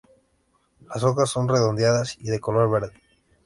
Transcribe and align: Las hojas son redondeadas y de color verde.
Las 0.87 1.03
hojas 1.03 1.29
son 1.29 1.47
redondeadas 1.47 2.17
y 2.19 2.31
de 2.31 2.39
color 2.39 2.71
verde. 2.71 2.93